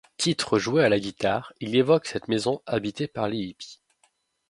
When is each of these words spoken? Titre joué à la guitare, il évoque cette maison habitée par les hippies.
Titre 0.17 0.57
joué 0.57 0.83
à 0.83 0.89
la 0.89 0.99
guitare, 0.99 1.53
il 1.59 1.75
évoque 1.75 2.07
cette 2.07 2.27
maison 2.27 2.63
habitée 2.65 3.07
par 3.07 3.27
les 3.27 3.37
hippies. 3.37 3.81